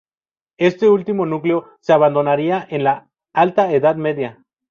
[0.57, 4.43] Este último núcleo se abandonaría en la Alta Edad Media.